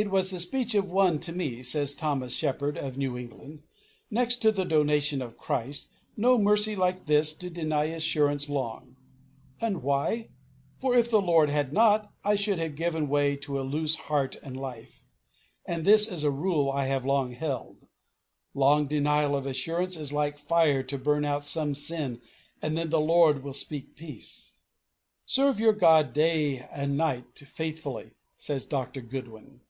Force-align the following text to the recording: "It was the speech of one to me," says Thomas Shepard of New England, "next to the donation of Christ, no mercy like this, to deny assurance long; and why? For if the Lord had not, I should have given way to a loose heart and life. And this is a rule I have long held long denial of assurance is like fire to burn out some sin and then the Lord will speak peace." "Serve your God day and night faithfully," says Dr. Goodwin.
"It 0.00 0.12
was 0.12 0.30
the 0.30 0.38
speech 0.38 0.76
of 0.76 0.88
one 0.92 1.18
to 1.18 1.32
me," 1.32 1.60
says 1.64 1.96
Thomas 1.96 2.32
Shepard 2.32 2.78
of 2.78 2.96
New 2.96 3.18
England, 3.18 3.64
"next 4.12 4.36
to 4.42 4.52
the 4.52 4.62
donation 4.64 5.20
of 5.20 5.36
Christ, 5.36 5.88
no 6.16 6.38
mercy 6.38 6.76
like 6.76 7.06
this, 7.06 7.34
to 7.34 7.50
deny 7.50 7.86
assurance 7.86 8.48
long; 8.48 8.94
and 9.60 9.82
why? 9.82 10.28
For 10.78 10.94
if 10.94 11.10
the 11.10 11.20
Lord 11.20 11.50
had 11.50 11.72
not, 11.72 12.12
I 12.22 12.36
should 12.36 12.60
have 12.60 12.76
given 12.76 13.08
way 13.08 13.34
to 13.38 13.58
a 13.58 13.62
loose 13.66 13.96
heart 13.96 14.36
and 14.40 14.56
life. 14.56 15.08
And 15.66 15.84
this 15.84 16.06
is 16.06 16.22
a 16.22 16.30
rule 16.30 16.70
I 16.70 16.84
have 16.86 17.04
long 17.04 17.32
held 17.32 17.88
long 18.54 18.86
denial 18.86 19.34
of 19.34 19.46
assurance 19.46 19.96
is 19.96 20.12
like 20.12 20.38
fire 20.38 20.84
to 20.84 20.96
burn 20.96 21.24
out 21.24 21.44
some 21.44 21.74
sin 21.74 22.20
and 22.62 22.78
then 22.78 22.90
the 22.90 23.00
Lord 23.00 23.42
will 23.42 23.52
speak 23.52 23.96
peace." 23.96 24.52
"Serve 25.26 25.58
your 25.58 25.72
God 25.72 26.12
day 26.12 26.68
and 26.70 26.96
night 26.96 27.36
faithfully," 27.40 28.12
says 28.36 28.64
Dr. 28.64 29.00
Goodwin. 29.00 29.62